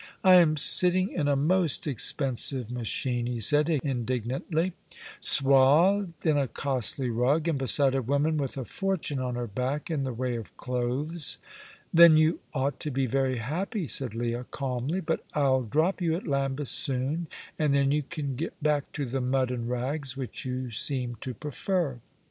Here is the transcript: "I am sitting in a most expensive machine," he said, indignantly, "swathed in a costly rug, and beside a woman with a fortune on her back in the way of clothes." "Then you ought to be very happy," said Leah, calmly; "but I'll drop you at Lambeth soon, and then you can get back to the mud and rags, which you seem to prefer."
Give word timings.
"I 0.23 0.37
am 0.37 0.57
sitting 0.57 1.11
in 1.11 1.27
a 1.27 1.35
most 1.35 1.85
expensive 1.85 2.71
machine," 2.71 3.27
he 3.27 3.39
said, 3.39 3.69
indignantly, 3.69 4.73
"swathed 5.19 6.25
in 6.25 6.39
a 6.39 6.47
costly 6.47 7.11
rug, 7.11 7.47
and 7.47 7.59
beside 7.59 7.93
a 7.93 8.01
woman 8.01 8.37
with 8.37 8.57
a 8.57 8.65
fortune 8.65 9.19
on 9.19 9.35
her 9.35 9.45
back 9.45 9.91
in 9.91 10.03
the 10.03 10.11
way 10.11 10.35
of 10.37 10.57
clothes." 10.57 11.37
"Then 11.93 12.17
you 12.17 12.39
ought 12.51 12.79
to 12.79 12.89
be 12.89 13.05
very 13.05 13.37
happy," 13.37 13.85
said 13.85 14.15
Leah, 14.15 14.47
calmly; 14.49 15.01
"but 15.01 15.23
I'll 15.35 15.61
drop 15.61 16.01
you 16.01 16.15
at 16.15 16.25
Lambeth 16.25 16.69
soon, 16.69 17.27
and 17.59 17.75
then 17.75 17.91
you 17.91 18.01
can 18.01 18.35
get 18.35 18.55
back 18.63 18.91
to 18.93 19.05
the 19.05 19.21
mud 19.21 19.51
and 19.51 19.69
rags, 19.69 20.17
which 20.17 20.45
you 20.45 20.71
seem 20.71 21.17
to 21.21 21.35
prefer." 21.35 21.99